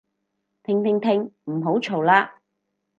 [0.63, 2.31] 停停停唔好嘈喇